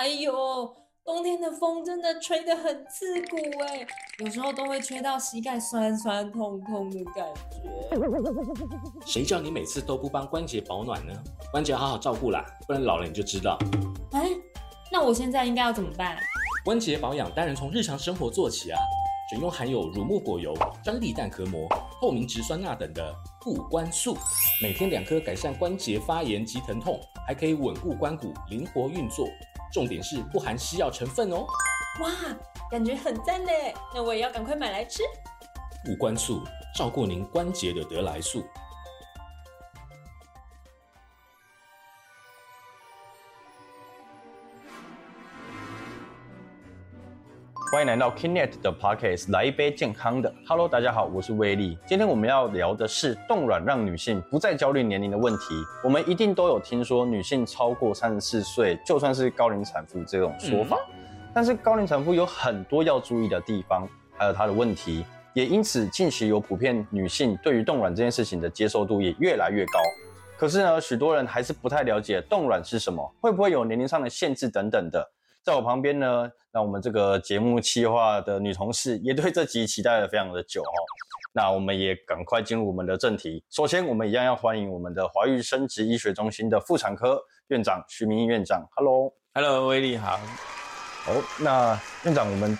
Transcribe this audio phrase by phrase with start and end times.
[0.00, 3.86] 哎呦，冬天的风真的吹得很刺骨哎，
[4.20, 9.04] 有时候都会吹到膝盖酸酸痛痛的感觉。
[9.04, 11.12] 谁叫你每次都不帮关节保暖呢？
[11.52, 13.58] 关节好好照顾啦，不然老了你就知道。
[14.12, 14.30] 哎，
[14.90, 16.16] 那我现在应该要怎么办？
[16.64, 18.78] 关节保养当然从日常生活做起啊，
[19.30, 21.68] 选用含有乳木果油、专利蛋壳膜、
[22.00, 24.16] 透明质酸钠等的护关素，
[24.62, 29.28] 每天两颗，改善关节发炎及疼痛，还可以稳固关骨，灵活运作。
[29.72, 31.46] 重点是不含西药成分哦。
[32.00, 32.10] 哇，
[32.70, 33.74] 感觉很赞嘞！
[33.94, 35.02] 那我也要赶快买来吃。
[35.88, 36.42] 五关素，
[36.74, 38.44] 照顾您关节的得来素。
[47.72, 50.34] 欢迎来到 Kinet 的 Podcast，来一杯健康的。
[50.44, 51.78] Hello，大家好，我是威力。
[51.86, 55.54] 今天我们要聊的是冻卵让女性不再焦虑年龄的问题。
[55.84, 60.76] 我们一定都有听说女性超过三十四岁就算是高龄产妇这种说法，
[61.32, 69.78] 但是高龄产妇有很多要注意的地方，还有她的问题，也因此近期有普遍女性对于冻卵这件事情的接受度也越来越高。
[70.36, 75.08] 可是呢，许多人还是不太了解冻卵是什么，会不会有年龄上的限制等等的。
[75.42, 80.78] 在我旁边呢，那我们这个节目企划的女同事也对这集期待了非常的久哦。
[81.32, 83.42] 那我们也赶快进入我们的正题。
[83.48, 87.18] 首先，我们一样要欢迎我们的华育生殖医学中心的妇产科
[87.48, 88.62] 院长徐明义院长。
[88.76, 90.18] Hello，Hello，威利好。
[90.18, 92.58] 好，那院长，我们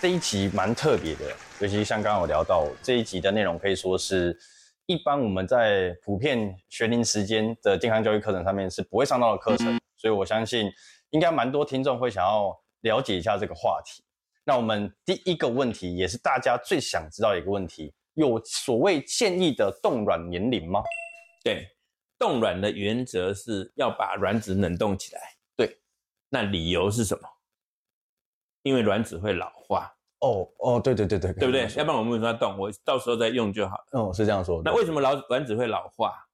[0.00, 1.26] 这一集蛮特别的，
[1.60, 4.36] 尤其像刚刚有聊到这一集的内容，可以说是
[4.86, 10.68] 一般我们在普遍学龄时间的健康教育课程上面是不会上到的课程，所以我相信。
[11.10, 14.02] 应该蛮多听众会想要了解一下这个话题。
[14.44, 20.82] 那我们第一个问题，也是大家最想知道的一个问题：有所谓建议的冻卵年龄吗？
[21.44, 21.68] 对，
[22.18, 25.20] 冻卵的原则是要把卵子冷冻起来。
[25.56, 25.78] 对，
[26.28, 27.28] 那理由是什么？
[28.62, 29.94] 因为卵子会老化。
[30.20, 31.62] 哦哦，对对对对，对不对？
[31.76, 32.58] 要不然我们为什么要冻？
[32.58, 33.76] 我到时候再用就好。
[33.92, 34.60] 哦，是这样说。
[34.64, 36.26] 那为什么老卵子会老化？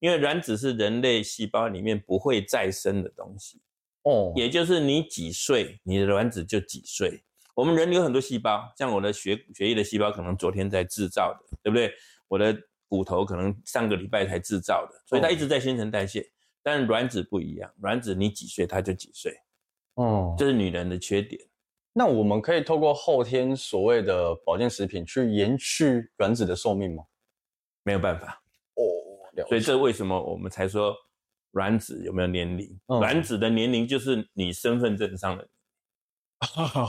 [0.00, 3.60] 因为卵子是人类细胞里面不会再生的东西。
[4.08, 7.22] 哦，也就是你几岁，你的卵子就几岁。
[7.54, 11.92] 我们人有很多细胞，像我的血血液的细胞，可能昨天在制造的，对不对？
[12.26, 12.56] 我的
[12.88, 16.26] 骨头可能上个礼拜才制造的，所以它一直在新陈代谢。
[16.62, 19.34] 但卵子不一样，卵子你几岁它就几岁。
[19.94, 21.38] 哦，这是女人的缺点。
[21.92, 27.04] 那我们可以透过后天所谓的保健食品去延续卵子的寿命吗？
[27.82, 28.42] 没有办法。
[28.74, 30.96] 哦，所以这为什么我们才说？
[31.58, 32.80] 卵子有没有年龄？
[32.86, 35.48] 卵子的年龄就是你身份证上的，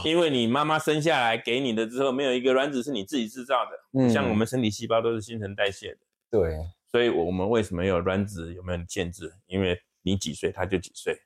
[0.06, 4.10] 因为你妈妈生下来给你的之后，没有一个卵子是你自己制造的。
[4.10, 5.98] 像我们身体细胞都是新陈代谢的。
[6.30, 6.56] 对，
[6.92, 9.34] 所以我们为什么有卵子有没有限制？
[9.48, 11.20] 因为你几岁，他就几岁，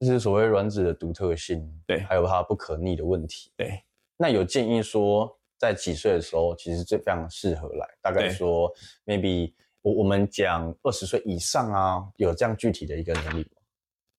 [0.00, 1.66] 这是所谓卵子的独特性。
[1.86, 3.50] 对，还有它不可逆的问题。
[3.56, 3.82] 对，
[4.18, 8.70] 那有建议说，在几岁的时候，其实最非常适合来，大概说
[9.06, 9.54] maybe。
[9.82, 13.60] 我我们讲二十岁以上啊，有这样具体的一个能力吗？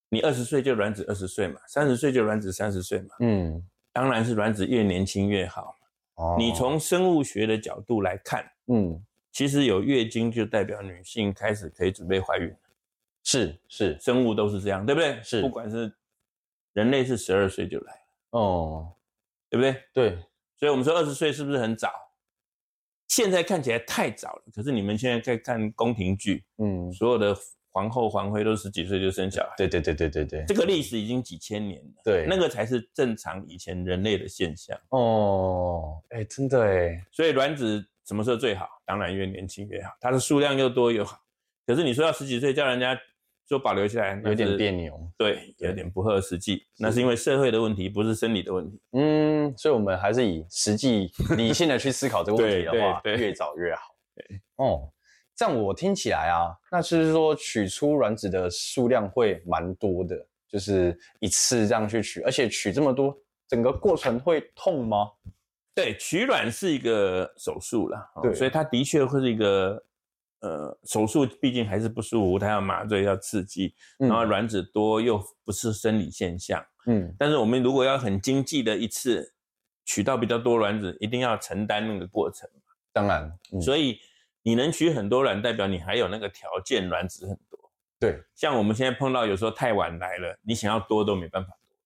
[0.09, 3.15] 你二十岁就卵子二十岁嘛，三十岁就卵子三十岁嘛。
[3.19, 5.75] 嗯，当然是卵子越年轻越好。
[6.15, 12.53] 哦，你从生物学的角度来看，嗯，其实有月经就代表女性开始可以准备怀孕。
[13.23, 15.19] 是是，生物都是这样，对不对？
[15.23, 15.91] 是，不管是
[16.73, 17.99] 人类是十二岁就来了。
[18.31, 18.93] 哦，
[19.49, 19.83] 对不对？
[19.93, 20.17] 对，
[20.59, 21.89] 所以我们说二十岁是不是很早？
[23.15, 27.37] 现在看起来太早了，可是你们现在在看宫廷剧，嗯，所有的
[27.71, 34.75] 皇后、皇妃都十几岁就生小孩，对对对对对对，这个历史已经几千年了，对，那个才是正常以前人类的现象。
[34.89, 38.67] 哦，哎，真的哎，所以卵子什么时候最好？
[38.83, 41.19] 当然越年轻越好，它的数量又多又好。
[41.67, 42.99] 可是你说要十几岁叫人家。
[43.45, 46.65] 就保留下来，有点别扭，对，有点不合实际。
[46.79, 48.79] 那是因为社会的问题，不是生理的问题。
[48.93, 53.81] 嗯，所以我们还是以实际 理性的去思考这个问题的话，越早越好。
[54.55, 54.89] 哦，
[55.35, 60.15] 这样我听起来啊，那就是说取出卵子的数量会蛮多的，
[60.47, 63.15] 就是一次这样去取，而且取这么多，
[63.47, 65.09] 整个过程会痛吗？
[65.75, 69.83] 对，取卵是一个手术了，对，所以它的确会是一个。
[70.43, 79.33] 呃，手术毕竟还是不舒服，它要麻醉，要刺激，然后卵子多又不是生理现象，嗯，但是我们如果要很经济的一次
[79.85, 82.49] 取到比较多卵子，一定要承担那个过程
[82.91, 83.31] 当然，
[83.61, 83.97] 所以
[84.41, 87.71] 你能取很多卵，代表你还有那个条件，卵子很多。
[87.97, 91.77] 对，像我们现在碰到有时候太晚来了，你想要多都没办法多。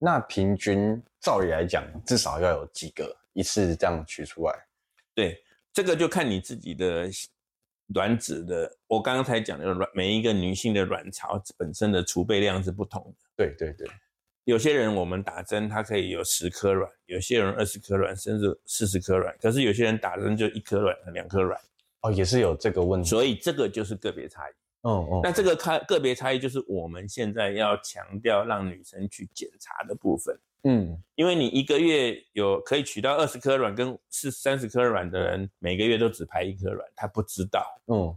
[0.00, 4.66] 那平均照理来讲，至少要有几个一次这样取出来？
[5.14, 5.40] 对，
[5.72, 7.08] 这个就看你自己的。
[7.88, 13.26] 卵子的，我刚刚才讲的卵，每一个女性的卵巢本身的储备量是不同的。
[13.36, 13.86] 对对对，
[14.44, 19.36] 有些人我们打针，它可以有十颗卵；有些人二十颗卵，甚至四十颗卵。
[19.40, 21.60] 可是有些人打针就一颗卵、两颗卵，
[22.00, 23.08] 哦，也是有这个问题。
[23.08, 24.52] 所以这个就是个别差异。
[24.82, 25.20] 哦哦。
[25.22, 30.34] 那这个差个别差异就是我们现在要强调让女生去检查的部分。
[30.64, 37.64] 嗯，因为你一个月有可以取到二十颗卵跟是三十颗卵的人，每个月都只排一颗卵，他不知道。
[37.86, 38.16] 嗯。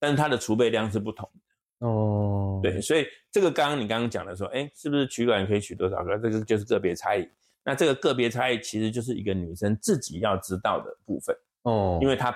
[0.00, 1.86] 但是他的储备量是不同的。
[1.86, 6.16] 哦，对，所以这个刚刚你刚刚讲的说，哎，是不是取卵可以取多少个？
[6.18, 7.28] 这个就是个别差异。
[7.64, 12.32] 那这个个别差异其实就是一个女生自己要知道的部分哦，因为她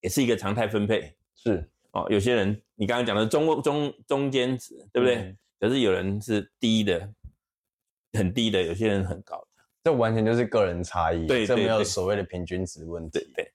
[0.00, 2.06] 也是一个常态分配，是哦。
[2.10, 5.34] 有些人你刚刚讲的中中中间值，对不对？
[5.60, 7.08] 可是有人是低的，
[8.12, 13.52] 很低的，有些人很高的，这完全就是个人差异，对，这没有所谓的平均值问题，对对。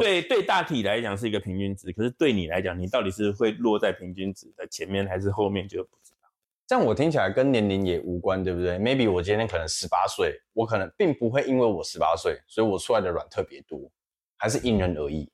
[0.00, 6.28] 对对，大体来讲是一个平均值，可是对你来讲，你到底是会落在平均值的前面还是后面就不知道。
[6.66, 13.88] 这样我听起来跟年龄也无关，对不对？Maybe 我今天可能十八岁，我可能并不会因为我十八岁，所以我出来的卵特别多，
[14.36, 15.30] 还是因人而异。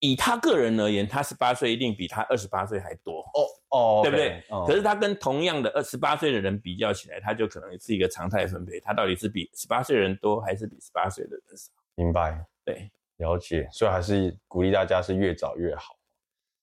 [0.00, 4.42] 以他个人而言，他十八岁一定比他二十八岁还多哦哦，对不对？
[4.66, 11.70] 可是他跟同样的二十八岁的人比较起来，他就可能是一个常态分配，他到底是比十八岁人多还是比十八岁的人少？
[11.94, 12.44] 明白？
[12.64, 12.90] 对。
[13.18, 15.94] 了解，所以还是鼓励大家是越早越好。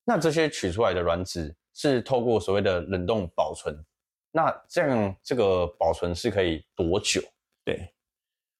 [0.04, 3.78] 那这些取出来的卵子是透过所谓的冷冻保存，
[4.31, 7.22] 那这样这个保存是可以多久？
[7.63, 7.94] 对，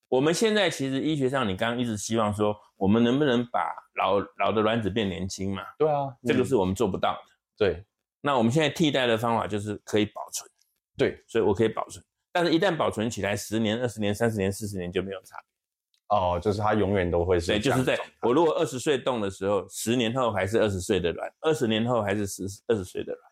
[0.09, 5.63] 我们现在其实医学上，你刚刚一直希望说，我们能不能把老老的卵子变年轻嘛？
[5.77, 7.33] 对啊，这个是我们做不到的。
[7.57, 7.83] 对，
[8.21, 10.50] 那我们现在替代的方法就是可以保存。
[10.98, 16.18] 对，所以我可以保存，但是一旦保存起来，十年、二十年、三十年、四十年就没有差别。
[16.18, 17.48] 哦，就是它永远都会是。
[17.48, 23.26] 对，就是在我如果二十岁动的时候，十年后还是二十岁的卵，二十年后还是十二十岁的卵。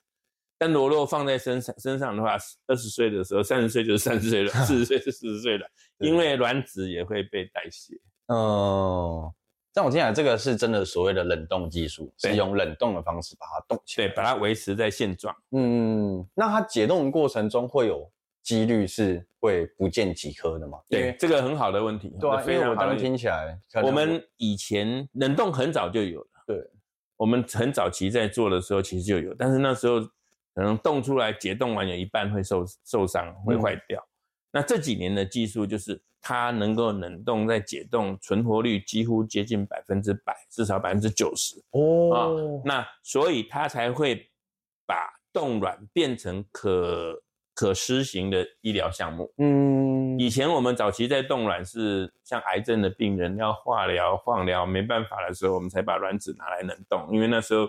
[0.57, 2.37] 但裸露放在身上身上的话，
[2.67, 5.67] 二十岁的时候，三十岁就是三十岁了，四十岁是四十岁了，
[5.99, 7.95] 因为卵子也会被代谢。
[8.27, 9.33] 哦，
[9.73, 15.35] 但我听起来这个是真的所谓的冷冻技术，是用冷冻的方式把它冻起来，对，把它维持在现状。
[15.51, 18.11] 嗯，那它解冻过程中会有？
[18.45, 20.77] 几率是会不见几颗的嘛？
[20.87, 22.15] 对，这个很好的问题。
[22.21, 26.27] 对，因为我刚刚听起来，我们以前冷冻很早就有了。
[26.45, 26.63] 对，
[27.17, 29.99] 我们很早期在做的时候其实就有，但是那时候
[30.55, 34.03] 可能冻出来解冻完有一半会受受伤，会坏掉。
[34.51, 41.61] 那这几年的技术就是它能够冷冻再解冻，存活率几乎接近百分之百，至少百分之九十。
[41.71, 44.31] 哦，那所以它才会
[44.87, 44.95] 把
[45.31, 47.21] 冻卵变成可。
[47.57, 57.65] 可施行的医疗项目，嗯，以前我们早期在冻卵是像癌症的病人要化疗、放疗没办法的时候，我们才把卵子拿来冷冻，因为那时候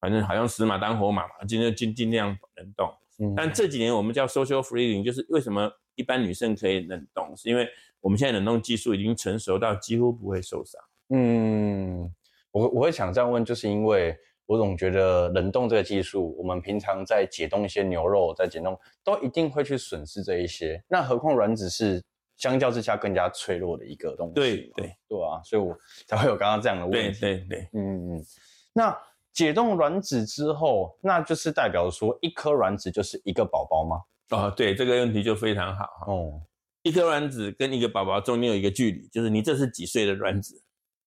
[0.00, 2.92] 反正好像死马当活马嘛，尽量尽尽量冷冻。
[3.36, 7.68] 但这几年我们叫 social freezing，就是为什么一般女生可以冷冻，是因为
[8.00, 10.80] 我们现在冷冻技术已经成熟到几乎不会受伤。
[11.10, 12.12] 嗯，
[12.52, 14.16] 我我会想这样问，就是因为。
[14.48, 18.74] 我总觉得冷冻这个技术，我们平常在解冻一些牛肉，在解冻
[19.04, 20.82] 都一定会去损失这一些。
[20.88, 22.02] 那何况卵子是
[22.38, 24.32] 相较之下更加脆弱的一个东西。
[24.32, 27.20] 对对对啊，所以我才会有刚刚这样的问题。
[27.20, 28.24] 对对对，嗯嗯。
[28.72, 28.98] 那
[29.38, 34.02] 解冻卵子之后，那就是代表说一颗卵子就是一个宝宝吗？
[34.30, 35.84] 哦，对，这个问题就非常好。
[36.08, 36.42] 哦，
[36.82, 40.60] 一颗卵子跟一个宝宝中间有一个距离，就是你这是几岁的卵子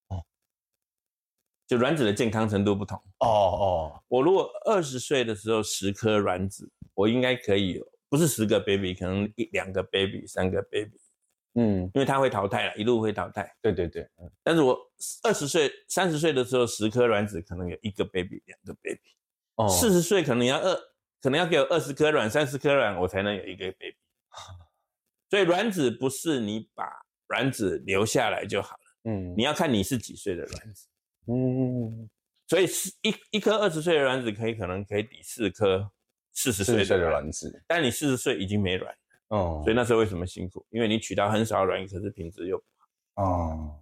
[0.08, 0.24] 哦？
[1.68, 10.98] 就卵子的健康程度不同哦哦，我如果二十岁的时候十颗卵子，我应该可以，不是十个 baby，可能一两个 baby，三个 baby，
[11.56, 13.54] 嗯，因为它会淘汰了，一路会淘汰。
[13.62, 14.32] 对对对，嗯。
[14.44, 14.78] 但是我
[15.24, 19.02] 二十岁、三十岁的时候，十颗卵子可能有一个 baby，两个 baby。
[19.56, 19.68] 哦。
[19.68, 20.76] 四十岁可能要二，
[21.22, 23.98] 可能要给我二十颗卵、三十颗卵，我才能有一个 baby。
[25.30, 26.86] 所以卵子不是你把
[27.28, 30.88] 卵子留下来就好了，嗯，你要看你是几岁的卵子。
[31.28, 32.10] 嗯，
[32.48, 35.90] 所以是一一颗二十岁的卵子可以可能可以抵四颗
[36.34, 38.94] 四十岁的卵子，但你四十岁已经没卵
[39.32, 40.66] 哦，所以那时候为什么辛苦？
[40.70, 42.64] 因为你取到很少的卵，可是品质又不
[43.16, 43.80] 好哦。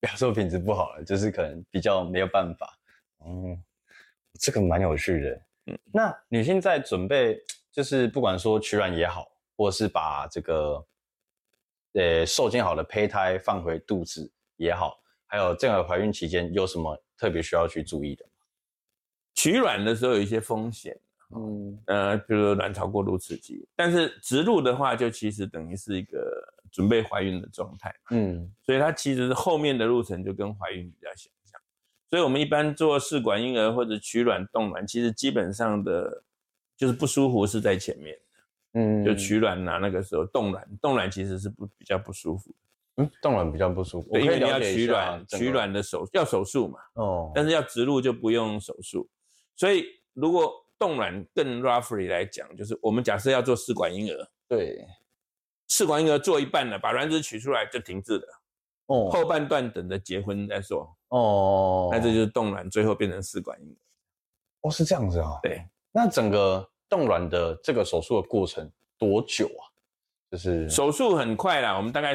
[0.00, 2.78] 不要说品质不好了，就是可能比较没有办法。
[3.24, 3.56] 嗯，
[4.38, 5.42] 这个蛮有趣的。
[5.66, 7.40] 嗯，那女性在准备，
[7.70, 10.86] 就是不管说取卵也好，或是把这个
[11.92, 15.00] 呃受精好的胚胎放回肚子也好。
[15.26, 18.30] 还有这个怀孕期间有什么特别需要去注意的吗？
[19.34, 20.96] 取卵的时候有一些风险，
[21.34, 26.20] 嗯呃，比如卵巢过度刺激，但是植入的话就其实等于是一个
[26.70, 31.60] 准备怀孕的状态，嗯，所以它其实后面的路程就跟怀孕比较相像，
[32.10, 36.22] 所以我们一般做试管婴儿或者取卵冻卵，其实基本上的
[36.76, 38.18] 就是不舒服是在前面
[38.74, 42.54] 嗯，就取卵呐，那个时候冻卵，冻卵其实是不比较不舒服。
[42.96, 46.78] 嗯，冻卵比较不舒服，因为你要取卵，取卵的手要手术嘛。
[46.94, 49.08] 哦，但是要植入就不用手术。
[49.56, 54.86] 所以如果冻卵更 roughly 来讲，就是我们假设要做试管婴儿，对，
[55.66, 58.42] 试管婴儿做一半了，把卵子取出来就停滞了。
[58.84, 60.94] 哦，后半段等着结婚再说。
[61.08, 63.80] 哦，那这就是冻卵，最后变成试管婴儿。
[64.60, 65.38] 哦，是这样子啊。
[65.42, 69.64] 对，那整个冻卵的这个手术的过程多久啊？
[70.30, 72.14] 就是手术很快啦，我们大概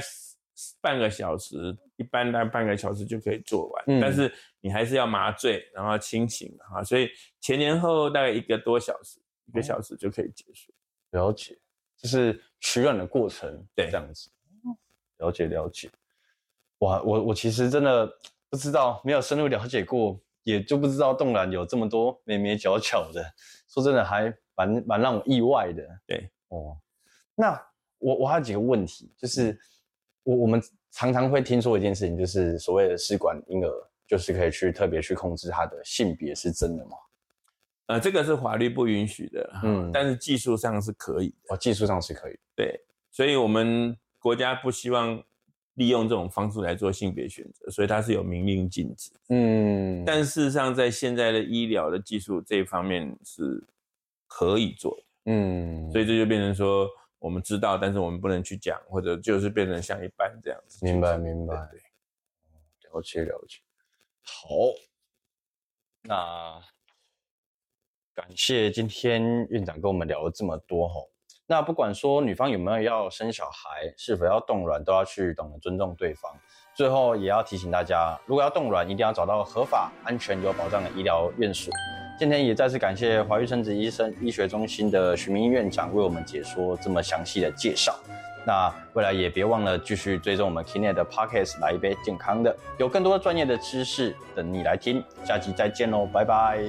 [0.80, 3.84] 半个小时，一般大概半个小时就可以做完。
[3.88, 4.32] 嗯，但是
[4.62, 10.74] 你还是要麻醉，然后清醒啊，所以前前后后大概一个多小时，一个小时就可以结束。
[11.12, 11.58] 了解，
[11.98, 13.66] 就是取卵的过程。
[13.76, 14.30] 对，这样子。
[15.18, 15.90] 了解了解。
[16.80, 18.08] 哇，我我其实真的
[18.50, 23.24] 不知道，没有深入了解过，也就不知道冻卵有这么多眉眉角角的。
[23.68, 25.88] 说真的，还蛮蛮让我意外的。
[26.06, 26.78] 对，哦，
[27.36, 27.52] 那
[27.98, 29.60] 我我还有几个问题，就是
[30.24, 30.62] 我我们
[30.92, 36.98] 常常会听说一件事情，就是所谓的试管婴儿，就是可以去特别去控制他的性别，是真的吗？
[37.86, 41.54] 呃，这个是法律不允许的，嗯，但是技术上是可以的。
[41.54, 42.38] 哦，技术上是可以。
[42.56, 42.78] 对，
[43.10, 45.24] 所以我们国家不希望。
[45.76, 49.12] 利用这种方式来做性别选择，所以它是有明令禁止。
[49.30, 53.66] 嗯，但事实上，在现在的医疗的技术这一方面是
[54.28, 55.04] 可以做的。
[55.32, 56.86] 嗯，所以这就变成说，
[57.18, 60.84] 我们知道，但是我们不能去讲，或者就是变成像一般这样子。
[60.84, 61.56] 明白，明白。
[61.56, 63.60] 了解，了解。
[64.30, 64.48] 好，
[66.04, 66.62] 那
[68.14, 71.02] 感谢今天院长跟我们聊了这么多哈。
[71.48, 76.32] 那不管说女方有没有要生小孩，是否要冻卵，都要去懂得尊重对方。
[76.76, 81.74] 最后也要提醒大家，如果要冻卵，一定要找到合法、安全、有保障的医疗院所。
[82.20, 87.98] 今天也再次感谢华育生殖医生医学中心的徐明院长为我们解说这么详细的介绍。
[88.46, 95.04] 那未来也别忘了继续追踪我们 Kinet 的 Podcast，来一杯健康的，有更多专业的知识等你来听。
[95.24, 96.64] 下期再见喽，拜拜，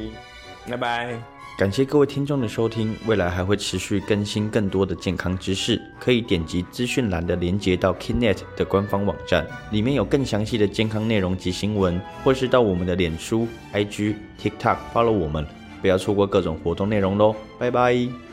[0.69, 1.17] 拜拜。
[1.59, 15.47] 感谢各位听众的收听，未来还会持续更新更多的健康知识，可以点击资讯栏的连接到 Kinet 的官方网站，里面有更详细的健康内容及新闻，或是到我们的脸书、IG、TikTok follow 我们，
[15.83, 18.30] 不要错过各种活动内容喽，拜拜。